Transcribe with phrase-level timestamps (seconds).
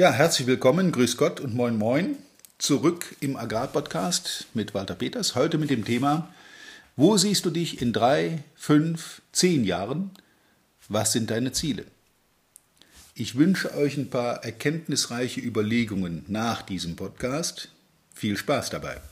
[0.00, 2.16] Ja, herzlich willkommen, grüß Gott und moin moin.
[2.56, 5.34] Zurück im Agrarpodcast mit Walter Peters.
[5.34, 6.30] Heute mit dem Thema,
[6.96, 10.10] wo siehst du dich in drei, fünf, zehn Jahren?
[10.88, 11.84] Was sind deine Ziele?
[13.14, 17.68] Ich wünsche euch ein paar erkenntnisreiche Überlegungen nach diesem Podcast.
[18.14, 19.02] Viel Spaß dabei.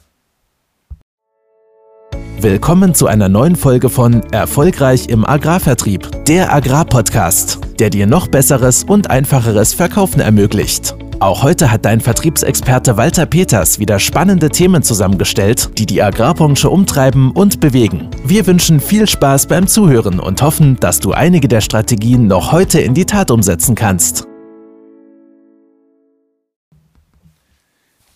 [2.41, 8.84] Willkommen zu einer neuen Folge von Erfolgreich im Agrarvertrieb, der Agrarpodcast, der dir noch besseres
[8.84, 10.96] und einfacheres Verkaufen ermöglicht.
[11.21, 17.32] Auch heute hat dein Vertriebsexperte Walter Peters wieder spannende Themen zusammengestellt, die die Agrarbranche umtreiben
[17.32, 18.08] und bewegen.
[18.25, 22.80] Wir wünschen viel Spaß beim Zuhören und hoffen, dass du einige der Strategien noch heute
[22.80, 24.29] in die Tat umsetzen kannst.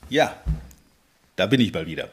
[0.08, 0.34] Ja,
[1.34, 2.08] da bin ich mal wieder.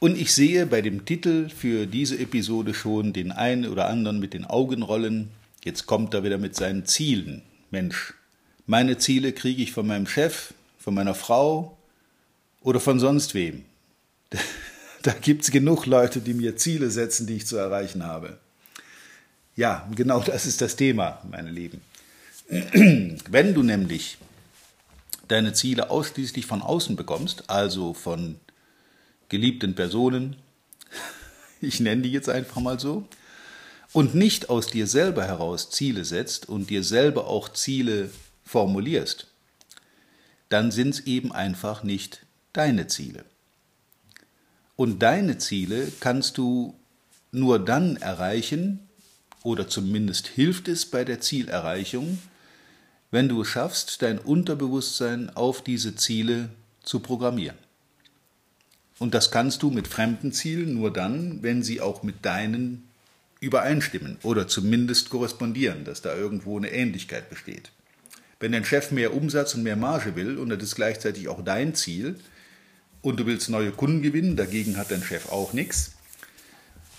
[0.00, 4.34] Und ich sehe bei dem Titel für diese Episode schon den einen oder anderen mit
[4.34, 5.30] den Augen rollen.
[5.64, 7.40] Jetzt kommt er wieder mit seinen Zielen.
[7.70, 8.12] Mensch,
[8.66, 11.78] meine Ziele kriege ich von meinem Chef, von meiner Frau
[12.60, 13.64] oder von sonst wem.
[15.02, 18.38] Da gibt es genug Leute, die mir Ziele setzen, die ich zu erreichen habe.
[19.54, 21.82] Ja, genau das ist das Thema, meine Lieben.
[22.48, 24.16] Wenn du nämlich
[25.28, 28.40] deine Ziele ausschließlich von außen bekommst, also von
[29.28, 30.36] geliebten Personen,
[31.60, 33.06] ich nenne die jetzt einfach mal so,
[33.94, 38.10] und nicht aus dir selber heraus Ziele setzt und dir selber auch Ziele
[38.44, 39.28] formulierst,
[40.50, 43.24] dann sind es eben einfach nicht deine Ziele.
[44.76, 46.74] Und deine Ziele kannst du
[47.30, 48.80] nur dann erreichen,
[49.44, 52.18] oder zumindest hilft es bei der Zielerreichung,
[53.12, 56.48] wenn du es schaffst, dein Unterbewusstsein auf diese Ziele
[56.82, 57.58] zu programmieren.
[58.98, 62.88] Und das kannst du mit fremden Zielen nur dann, wenn sie auch mit deinen
[63.44, 67.70] übereinstimmen oder zumindest korrespondieren, dass da irgendwo eine Ähnlichkeit besteht.
[68.40, 71.74] Wenn dein Chef mehr Umsatz und mehr Marge will und das ist gleichzeitig auch dein
[71.74, 72.16] Ziel
[73.02, 75.92] und du willst neue Kunden gewinnen, dagegen hat dein Chef auch nichts.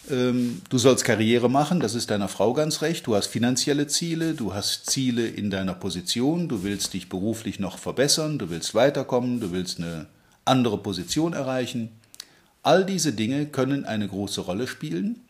[0.09, 3.07] Ähm, du sollst Karriere machen, das ist deiner Frau ganz recht.
[3.07, 7.79] Du hast finanzielle Ziele, du hast Ziele in deiner Position, du willst dich beruflich noch
[7.79, 10.07] verbessern, du willst weiterkommen, du willst eine
[10.45, 11.89] andere Position erreichen.
[12.61, 15.21] All diese Dinge können eine große Rolle spielen,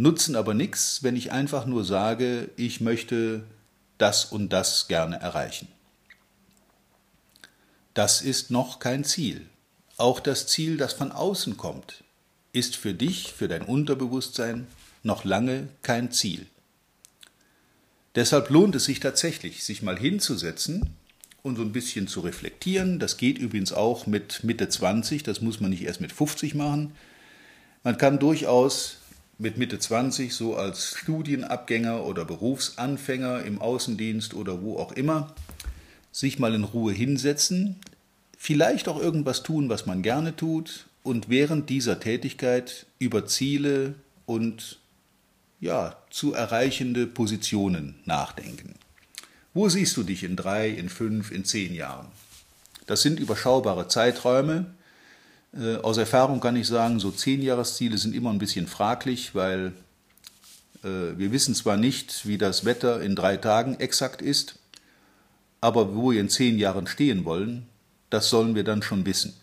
[0.00, 3.44] nutzen aber nichts, wenn ich einfach nur sage, ich möchte
[3.98, 5.68] das und das gerne erreichen.
[7.92, 9.46] Das ist noch kein Ziel.
[9.98, 12.02] Auch das Ziel, das von außen kommt,
[12.52, 14.66] ist für dich, für dein Unterbewusstsein
[15.02, 16.46] noch lange kein Ziel.
[18.14, 20.94] Deshalb lohnt es sich tatsächlich, sich mal hinzusetzen
[21.42, 22.98] und so ein bisschen zu reflektieren.
[22.98, 26.92] Das geht übrigens auch mit Mitte 20, das muss man nicht erst mit 50 machen.
[27.82, 28.99] Man kann durchaus
[29.40, 35.34] mit Mitte 20 so als Studienabgänger oder Berufsanfänger im Außendienst oder wo auch immer
[36.12, 37.76] sich mal in Ruhe hinsetzen,
[38.36, 43.94] vielleicht auch irgendwas tun, was man gerne tut und während dieser Tätigkeit über Ziele
[44.26, 44.78] und
[45.60, 48.74] ja, zu erreichende Positionen nachdenken.
[49.54, 52.08] Wo siehst du dich in drei, in fünf, in zehn Jahren?
[52.86, 54.66] Das sind überschaubare Zeiträume.
[55.52, 59.72] Äh, aus Erfahrung kann ich sagen, so zehn Jahresziele sind immer ein bisschen fraglich, weil
[60.82, 64.56] äh, wir wissen zwar nicht, wie das Wetter in drei Tagen exakt ist,
[65.60, 67.66] aber wo wir in zehn Jahren stehen wollen,
[68.10, 69.34] das sollen wir dann schon wissen.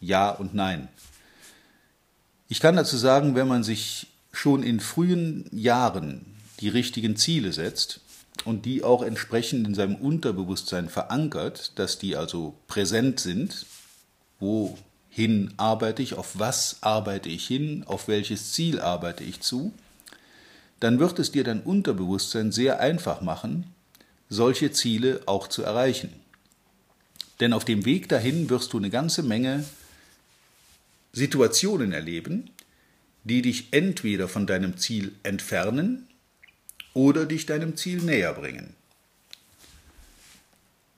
[0.00, 0.88] Ja und nein.
[2.48, 6.24] Ich kann dazu sagen, wenn man sich schon in frühen Jahren
[6.60, 8.00] die richtigen Ziele setzt,
[8.44, 13.66] und die auch entsprechend in seinem Unterbewusstsein verankert, dass die also präsent sind,
[14.40, 19.72] wohin arbeite ich, auf was arbeite ich hin, auf welches Ziel arbeite ich zu,
[20.80, 23.72] dann wird es dir dein Unterbewusstsein sehr einfach machen,
[24.28, 26.12] solche Ziele auch zu erreichen.
[27.38, 29.64] Denn auf dem Weg dahin wirst du eine ganze Menge
[31.12, 32.50] Situationen erleben,
[33.24, 36.08] die dich entweder von deinem Ziel entfernen,
[36.94, 38.74] oder dich deinem Ziel näher bringen.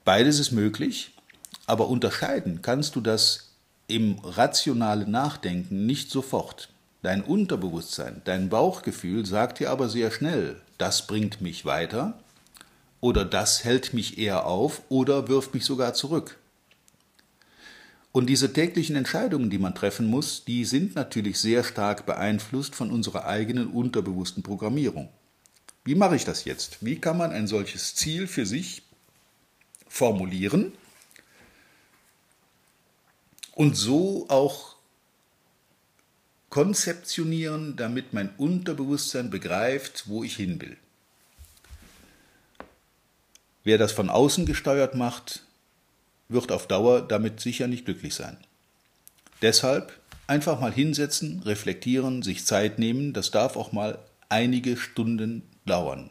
[0.04, 1.12] Beides ist möglich,
[1.66, 3.50] aber unterscheiden kannst du das
[3.86, 6.68] im rationalen Nachdenken nicht sofort.
[7.02, 12.18] Dein Unterbewusstsein, dein Bauchgefühl sagt dir aber sehr schnell, das bringt mich weiter
[13.00, 16.38] oder das hält mich eher auf oder wirft mich sogar zurück.
[18.12, 22.90] Und diese täglichen Entscheidungen, die man treffen muss, die sind natürlich sehr stark beeinflusst von
[22.90, 25.08] unserer eigenen unterbewussten Programmierung.
[25.84, 26.84] Wie mache ich das jetzt?
[26.84, 28.82] Wie kann man ein solches Ziel für sich
[29.88, 30.72] formulieren
[33.54, 34.76] und so auch
[36.50, 40.76] konzeptionieren, damit mein Unterbewusstsein begreift, wo ich hin will?
[43.64, 45.46] Wer das von außen gesteuert macht,
[46.28, 48.36] wird auf Dauer damit sicher nicht glücklich sein.
[49.40, 56.10] Deshalb einfach mal hinsetzen, reflektieren, sich Zeit nehmen, das darf auch mal einige Stunden dauern.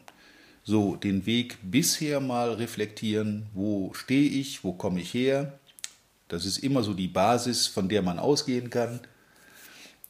[0.64, 5.58] So, den Weg bisher mal reflektieren, wo stehe ich, wo komme ich her,
[6.32, 9.00] das ist immer so die Basis, von der man ausgehen kann.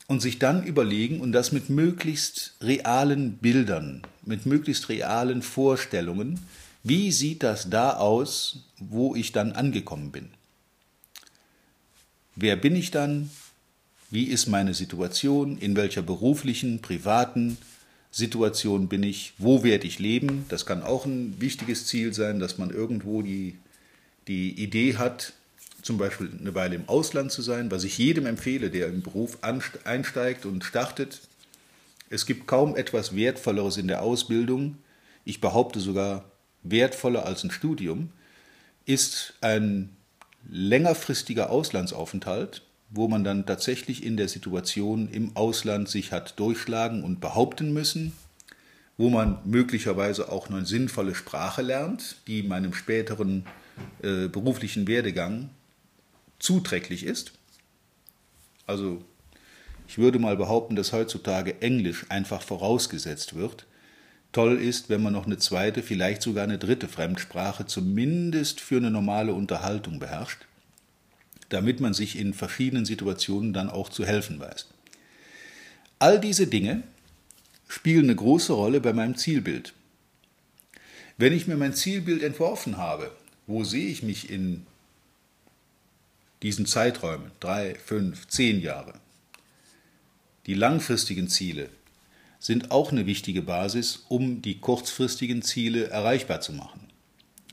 [0.06, 6.38] Und sich dann überlegen und das mit möglichst realen Bildern, mit möglichst realen Vorstellungen,
[6.84, 10.28] wie sieht das da aus, wo ich dann angekommen bin?
[12.36, 13.30] Wer bin ich dann?
[14.10, 15.58] Wie ist meine Situation?
[15.58, 17.58] In welcher beruflichen, privaten
[18.12, 19.32] Situation bin ich?
[19.38, 20.44] Wo werde ich leben?
[20.48, 23.56] Das kann auch ein wichtiges Ziel sein, dass man irgendwo die,
[24.28, 25.32] die Idee hat,
[25.82, 29.38] zum Beispiel eine Weile im Ausland zu sein, was ich jedem empfehle, der im Beruf
[29.42, 31.20] einsteigt und startet.
[32.08, 34.78] Es gibt kaum etwas Wertvolleres in der Ausbildung,
[35.24, 36.24] ich behaupte sogar
[36.62, 38.10] wertvoller als ein Studium,
[38.84, 39.90] ist ein
[40.48, 47.20] längerfristiger Auslandsaufenthalt, wo man dann tatsächlich in der Situation im Ausland sich hat durchschlagen und
[47.20, 48.12] behaupten müssen,
[48.98, 53.46] wo man möglicherweise auch eine sinnvolle Sprache lernt, die meinem späteren
[54.02, 55.48] äh, beruflichen Werdegang
[56.42, 57.32] zuträglich ist.
[58.66, 59.02] Also
[59.86, 63.66] ich würde mal behaupten, dass heutzutage Englisch einfach vorausgesetzt wird.
[64.32, 68.90] Toll ist, wenn man noch eine zweite, vielleicht sogar eine dritte Fremdsprache zumindest für eine
[68.90, 70.46] normale Unterhaltung beherrscht,
[71.50, 74.68] damit man sich in verschiedenen Situationen dann auch zu helfen weiß.
[75.98, 76.82] All diese Dinge
[77.68, 79.74] spielen eine große Rolle bei meinem Zielbild.
[81.18, 83.12] Wenn ich mir mein Zielbild entworfen habe,
[83.46, 84.66] wo sehe ich mich in
[86.42, 88.94] diesen Zeiträumen, drei, fünf, zehn Jahre.
[90.46, 91.68] Die langfristigen Ziele
[92.40, 96.88] sind auch eine wichtige Basis, um die kurzfristigen Ziele erreichbar zu machen.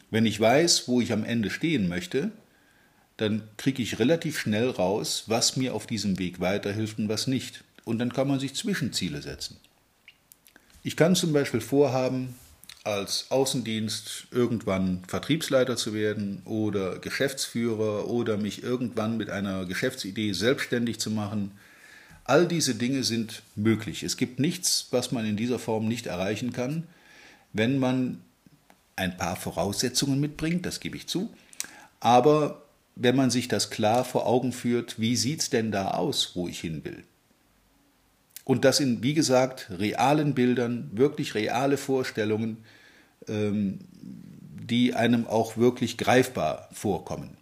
[0.10, 2.32] Wenn ich weiß, wo ich am Ende stehen möchte,
[3.18, 7.64] dann kriege ich relativ schnell raus, was mir auf diesem Weg weiterhilft und was nicht.
[7.84, 9.58] Und dann kann man sich Zwischenziele setzen.
[10.82, 12.36] Ich kann zum Beispiel vorhaben,
[12.90, 21.00] als Außendienst irgendwann Vertriebsleiter zu werden oder Geschäftsführer oder mich irgendwann mit einer Geschäftsidee selbstständig
[21.00, 21.52] zu machen.
[22.24, 24.04] All diese Dinge sind möglich.
[24.04, 26.88] Es gibt nichts, was man in dieser Form nicht erreichen kann,
[27.54, 28.22] wenn man
[28.96, 31.34] ein paar Voraussetzungen mitbringt, das gebe ich zu,
[32.00, 32.64] aber
[32.96, 36.48] wenn man sich das klar vor Augen führt, wie sieht es denn da aus, wo
[36.48, 37.04] ich hin will?
[38.44, 42.58] Und das in, wie gesagt, realen Bildern, wirklich reale Vorstellungen,
[43.30, 43.80] ähm,
[44.70, 47.38] die einem auch wirklich greifbar vorkommen.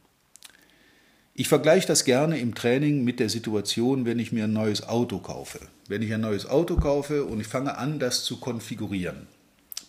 [1.34, 5.20] Ich vergleiche das gerne im Training mit der Situation, wenn ich mir ein neues Auto
[5.20, 5.60] kaufe.
[5.88, 9.28] Wenn ich ein neues Auto kaufe und ich fange an, das zu konfigurieren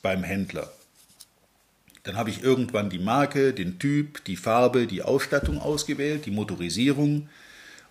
[0.02, 0.70] beim Händler,
[2.02, 7.28] dann habe ich irgendwann die Marke, den Typ, die Farbe, die Ausstattung ausgewählt, die Motorisierung,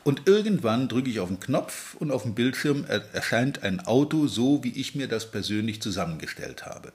[0.03, 4.63] und irgendwann drücke ich auf den Knopf und auf dem Bildschirm erscheint ein Auto so,
[4.63, 6.93] wie ich mir das persönlich zusammengestellt habe.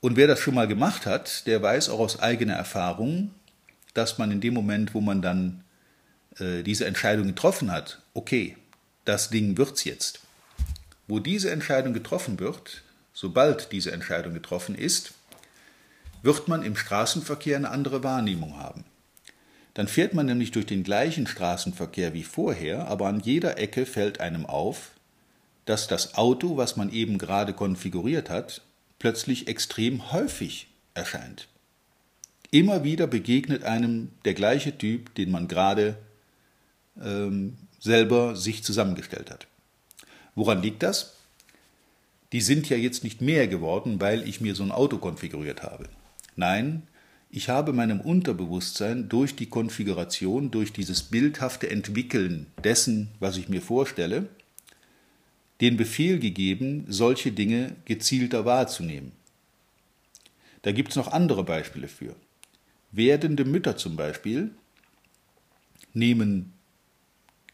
[0.00, 3.30] Und wer das schon mal gemacht hat, der weiß auch aus eigener Erfahrung,
[3.92, 5.62] dass man in dem Moment, wo man dann
[6.38, 8.56] äh, diese Entscheidung getroffen hat, okay,
[9.04, 10.20] das Ding wird's jetzt.
[11.06, 12.82] Wo diese Entscheidung getroffen wird,
[13.12, 15.12] sobald diese Entscheidung getroffen ist,
[16.22, 18.84] wird man im Straßenverkehr eine andere Wahrnehmung haben.
[19.74, 24.20] Dann fährt man nämlich durch den gleichen Straßenverkehr wie vorher, aber an jeder Ecke fällt
[24.20, 24.90] einem auf,
[25.64, 28.62] dass das Auto, was man eben gerade konfiguriert hat,
[29.00, 31.48] plötzlich extrem häufig erscheint.
[32.52, 35.96] Immer wieder begegnet einem der gleiche Typ, den man gerade
[37.02, 39.48] ähm, selber sich zusammengestellt hat.
[40.36, 41.16] Woran liegt das?
[42.32, 45.88] Die sind ja jetzt nicht mehr geworden, weil ich mir so ein Auto konfiguriert habe.
[46.36, 46.82] Nein,
[47.30, 53.62] ich habe meinem Unterbewusstsein durch die Konfiguration, durch dieses bildhafte Entwickeln dessen, was ich mir
[53.62, 54.28] vorstelle,
[55.60, 59.12] den Befehl gegeben, solche Dinge gezielter wahrzunehmen.
[60.62, 62.14] Da gibt es noch andere Beispiele für.
[62.92, 64.50] Werdende Mütter zum Beispiel
[65.92, 66.52] nehmen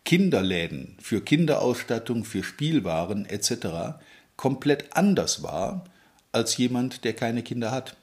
[0.04, 3.98] Kinderläden für Kinderausstattung, für Spielwaren etc.
[4.36, 5.84] komplett anders wahr
[6.32, 7.96] als jemand, der keine Kinder hat.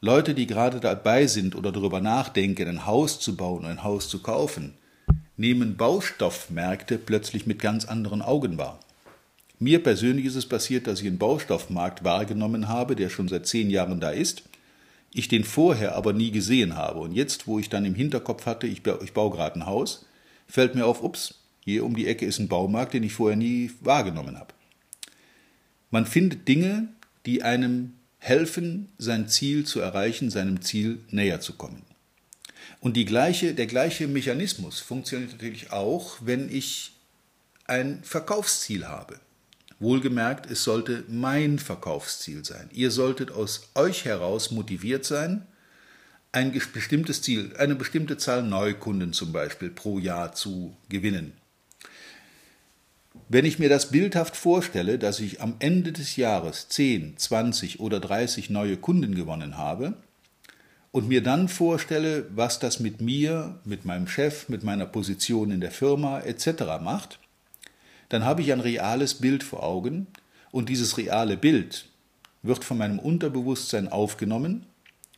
[0.00, 4.20] Leute, die gerade dabei sind oder darüber nachdenken, ein Haus zu bauen, ein Haus zu
[4.20, 4.74] kaufen,
[5.36, 8.80] nehmen Baustoffmärkte plötzlich mit ganz anderen Augen wahr.
[9.58, 13.70] Mir persönlich ist es passiert, dass ich einen Baustoffmarkt wahrgenommen habe, der schon seit zehn
[13.70, 14.42] Jahren da ist,
[15.12, 16.98] ich den vorher aber nie gesehen habe.
[16.98, 20.06] Und jetzt, wo ich dann im Hinterkopf hatte, ich, ich baue gerade ein Haus,
[20.48, 23.70] fällt mir auf, ups, hier um die Ecke ist ein Baumarkt, den ich vorher nie
[23.80, 24.52] wahrgenommen habe.
[25.90, 26.88] Man findet Dinge,
[27.24, 31.82] die einem helfen, sein Ziel zu erreichen, seinem Ziel näher zu kommen.
[32.84, 36.92] Und die gleiche, der gleiche Mechanismus funktioniert natürlich auch, wenn ich
[37.64, 39.20] ein Verkaufsziel habe.
[39.78, 42.68] Wohlgemerkt, es sollte mein Verkaufsziel sein.
[42.74, 45.46] Ihr solltet aus euch heraus motiviert sein,
[46.30, 51.32] ein bestimmtes Ziel, eine bestimmte Zahl Neukunden zum Beispiel pro Jahr zu gewinnen.
[53.30, 57.98] Wenn ich mir das bildhaft vorstelle, dass ich am Ende des Jahres 10, 20 oder
[57.98, 59.96] 30 neue Kunden gewonnen habe
[60.94, 65.60] und mir dann vorstelle, was das mit mir, mit meinem Chef, mit meiner Position in
[65.60, 66.62] der Firma etc.
[66.80, 67.18] macht,
[68.10, 70.06] dann habe ich ein reales Bild vor Augen
[70.52, 71.86] und dieses reale Bild
[72.42, 74.66] wird von meinem Unterbewusstsein aufgenommen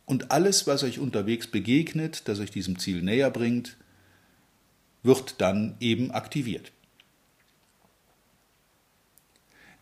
[0.07, 3.77] und alles, was euch unterwegs begegnet, das euch diesem Ziel näher bringt,
[5.03, 6.71] wird dann eben aktiviert.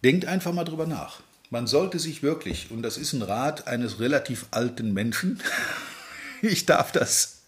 [0.03, 1.21] Denkt einfach mal drüber nach.
[1.55, 5.39] Man sollte sich wirklich, und das ist ein Rat eines relativ alten Menschen,
[6.41, 7.43] ich darf das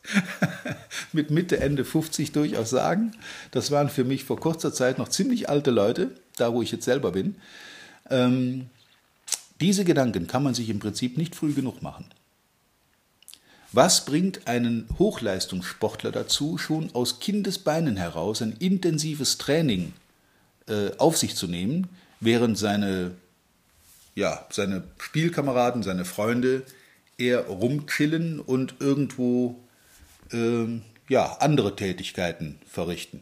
[1.11, 3.11] mit Mitte, Ende 50 durchaus sagen,
[3.51, 6.85] das waren für mich vor kurzer Zeit noch ziemlich alte Leute, da wo ich jetzt
[6.85, 7.35] selber bin.
[8.09, 8.69] Ähm,
[9.59, 12.05] diese Gedanken kann man sich im Prinzip nicht früh genug machen.
[13.73, 19.91] Was bringt einen Hochleistungssportler dazu, schon aus Kindesbeinen heraus ein intensives Training
[20.69, 21.89] äh, auf sich zu nehmen,
[22.21, 23.11] während seine,
[24.17, 26.63] ja, seine Spielkameraden, seine Freunde
[27.19, 29.59] eher rumchillen und irgendwo
[30.31, 30.65] äh,
[31.07, 33.21] ja, andere Tätigkeiten verrichten.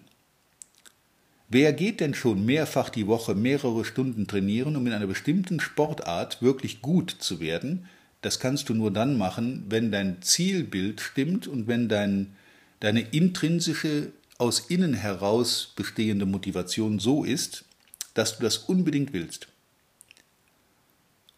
[1.50, 6.42] Wer geht denn schon mehrfach die Woche mehrere Stunden trainieren, um in einer bestimmten Sportart
[6.42, 7.90] wirklich gut zu werden?
[8.22, 12.38] Das kannst du nur dann machen, wenn dein Zielbild stimmt und wenn dein,
[12.80, 17.66] deine intrinsische, aus innen heraus bestehende Motivation so ist,
[18.14, 19.50] dass du das unbedingt willst.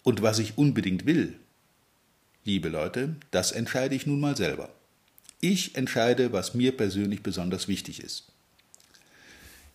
[0.08, 1.34] Und was ich unbedingt will,
[2.46, 4.70] liebe Leute, das entscheide ich nun mal selber.
[5.42, 8.24] Ich entscheide, was mir persönlich besonders wichtig ist.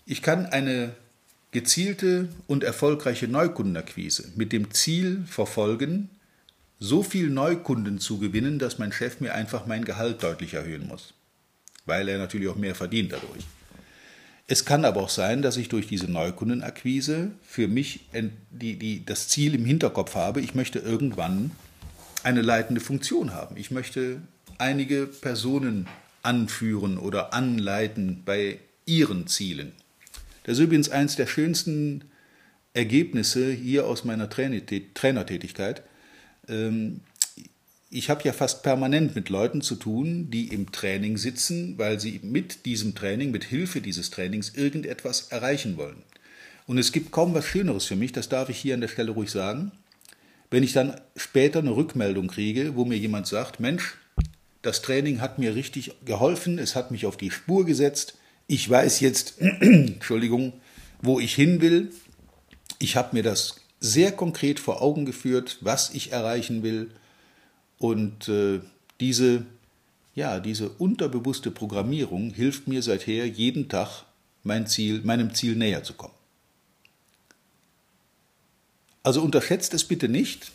[0.06, 0.94] Ich kann eine
[1.50, 6.08] gezielte und erfolgreiche Neukundenakquise mit dem Ziel verfolgen,
[6.78, 11.12] so viel Neukunden zu gewinnen, dass mein Chef mir einfach mein Gehalt deutlich erhöhen muss,
[11.84, 13.44] weil er natürlich auch mehr verdient dadurch.
[14.52, 18.00] Es kann aber auch sein, dass ich durch diese Neukundenakquise für mich
[18.50, 21.52] die, die, das Ziel im Hinterkopf habe, ich möchte irgendwann
[22.22, 23.56] eine leitende Funktion haben.
[23.56, 24.20] Ich möchte
[24.58, 25.86] einige Personen
[26.22, 29.72] anführen oder anleiten bei ihren Zielen.
[30.44, 32.04] Das ist übrigens eines der schönsten
[32.74, 35.82] Ergebnisse hier aus meiner Trainertätigkeit.
[36.46, 37.00] Ähm,
[37.94, 42.20] ich habe ja fast permanent mit Leuten zu tun, die im Training sitzen, weil sie
[42.22, 46.02] mit diesem Training, mit Hilfe dieses Trainings irgendetwas erreichen wollen.
[46.66, 49.10] Und es gibt kaum was Schöneres für mich, das darf ich hier an der Stelle
[49.10, 49.72] ruhig sagen,
[50.50, 53.98] wenn ich dann später eine Rückmeldung kriege, wo mir jemand sagt, Mensch,
[54.62, 59.00] das Training hat mir richtig geholfen, es hat mich auf die Spur gesetzt, ich weiß
[59.00, 60.54] jetzt, Entschuldigung,
[61.02, 61.90] wo ich hin will,
[62.78, 66.90] ich habe mir das sehr konkret vor Augen geführt, was ich erreichen will,
[67.82, 68.60] und äh,
[69.00, 69.44] diese,
[70.14, 74.04] ja, diese unterbewusste Programmierung hilft mir seither jeden Tag
[74.44, 76.14] mein Ziel, meinem Ziel näher zu kommen.
[79.02, 80.52] Also unterschätzt es bitte nicht.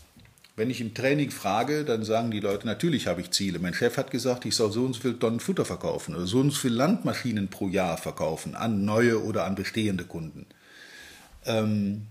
[0.55, 3.59] Wenn ich im Training frage, dann sagen die Leute, natürlich habe ich Ziele.
[3.59, 6.39] Mein Chef hat gesagt, ich soll so und so viel Tonnen Futter verkaufen oder so
[6.39, 10.45] und so viele Landmaschinen pro Jahr verkaufen an neue oder an bestehende Kunden.
[11.45, 12.07] Ähm,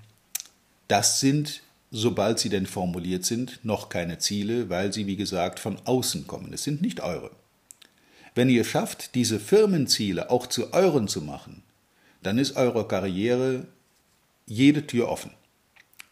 [0.88, 1.62] das sind
[1.96, 6.52] sobald sie denn formuliert sind, noch keine Ziele, weil sie, wie gesagt, von außen kommen.
[6.52, 7.30] Es sind nicht eure.
[8.34, 11.62] Wenn ihr schafft, diese Firmenziele auch zu euren zu machen,
[12.22, 13.66] dann ist eurer Karriere
[14.46, 15.30] jede Tür offen.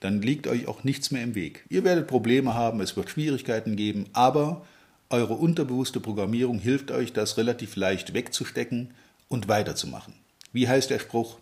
[0.01, 1.67] Dann liegt euch auch nichts mehr im Weg.
[1.69, 4.65] Ihr werdet Probleme haben, es wird Schwierigkeiten geben, aber
[5.11, 8.95] eure unterbewusste Programmierung hilft euch, das relativ leicht wegzustecken
[9.29, 10.15] und weiterzumachen.
[10.53, 11.39] Wie heißt der Spruch?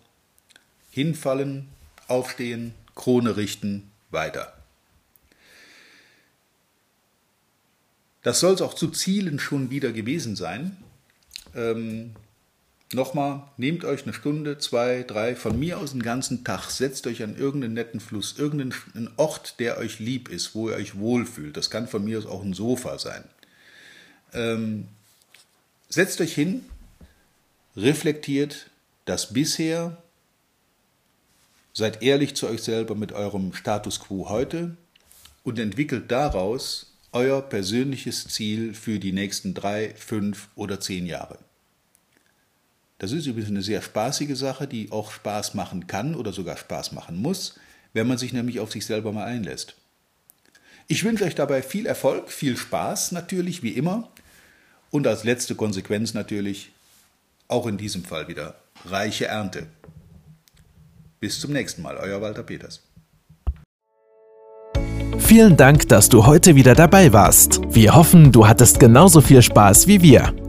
[0.90, 1.68] Hinfallen,
[2.08, 4.52] aufstehen, Krone richten, weiter.
[8.22, 10.76] Das soll es auch zu Zielen schon wieder gewesen sein.
[11.54, 12.14] Ähm,
[12.94, 17.22] Nochmal, nehmt euch eine Stunde, zwei, drei, von mir aus einen ganzen Tag, setzt euch
[17.22, 21.56] an irgendeinen netten Fluss, irgendeinen Ort, der euch lieb ist, wo ihr euch wohlfühlt.
[21.56, 23.24] Das kann von mir aus auch ein Sofa sein.
[24.34, 24.88] Ähm,
[25.88, 26.66] setzt euch hin,
[27.76, 28.68] reflektiert
[29.06, 29.96] das bisher
[31.72, 34.76] Seid ehrlich zu euch selber mit eurem Status quo heute
[35.42, 41.38] und entwickelt daraus euer persönliches Ziel für die nächsten drei, fünf oder zehn Jahre.
[42.98, 46.92] Das ist übrigens eine sehr spaßige Sache, die auch Spaß machen kann oder sogar Spaß
[46.92, 47.58] machen muss,
[47.92, 49.74] wenn man sich nämlich auf sich selber mal einlässt.
[50.88, 54.10] Ich wünsche euch dabei viel Erfolg, viel Spaß natürlich, wie immer.
[54.90, 56.70] Und als letzte Konsequenz natürlich,
[57.48, 59.66] auch in diesem Fall wieder, reiche Ernte.
[61.22, 62.80] Bis zum nächsten Mal, euer Walter Peters.
[65.20, 67.60] Vielen Dank, dass du heute wieder dabei warst.
[67.70, 70.34] Wir hoffen, du hattest genauso viel Spaß wie wir.